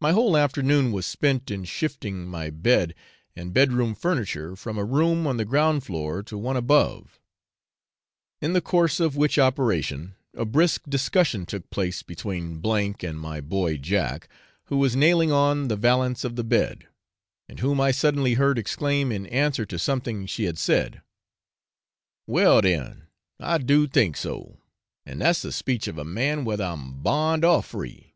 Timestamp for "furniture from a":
3.96-4.84